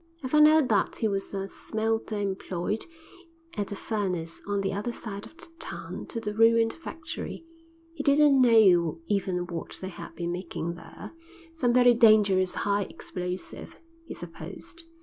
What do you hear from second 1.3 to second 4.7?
a smelter employed at a furnace on